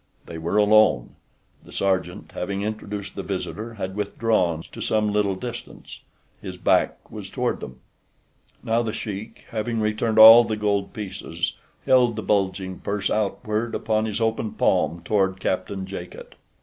They 0.25 0.39
were 0.39 0.57
alone. 0.57 1.13
The 1.63 1.71
sergeant, 1.71 2.31
having 2.31 2.63
introduced 2.63 3.13
the 3.15 3.21
visitor, 3.21 3.75
had 3.75 3.95
withdrawn 3.95 4.63
to 4.71 4.81
some 4.81 5.11
little 5.11 5.35
distance—his 5.35 6.57
back 6.57 7.11
was 7.11 7.29
toward 7.29 7.59
them. 7.59 7.81
Now 8.63 8.81
the 8.81 8.93
sheik, 8.93 9.45
having 9.51 9.79
returned 9.79 10.17
all 10.17 10.43
the 10.43 10.55
gold 10.57 10.91
pieces, 10.91 11.55
held 11.85 12.15
the 12.15 12.23
bulging 12.23 12.79
purse 12.79 13.11
outward 13.11 13.75
upon 13.75 14.05
his 14.05 14.19
open 14.19 14.53
palm 14.53 15.03
toward 15.05 15.39
Captain 15.39 15.85
Jacot. 15.85 16.33